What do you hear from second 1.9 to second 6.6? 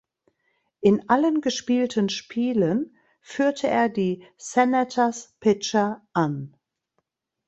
Spielen führte er die Senators Pitcher an.